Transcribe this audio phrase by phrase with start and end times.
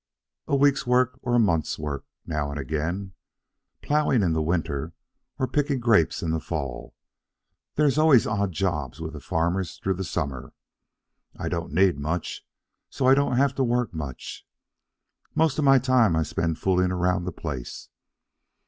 [0.47, 3.13] "A week's work or a month's work, now and again,
[3.83, 4.93] ploughing in the winter,
[5.37, 6.95] or picking grapes in the fall,
[7.75, 10.53] and there's always odd jobs with the farmers through the summer.
[11.37, 12.43] I don't need much,
[12.89, 14.43] so I don't have to work much.
[15.35, 17.89] Most of my time I spend fooling around the place.